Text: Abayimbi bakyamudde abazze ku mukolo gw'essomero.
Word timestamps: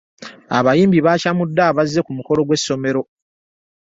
Abayimbi 0.57 0.97
bakyamudde 1.05 1.61
abazze 1.69 1.99
ku 2.05 2.11
mukolo 2.17 2.41
gw'essomero. 2.47 3.01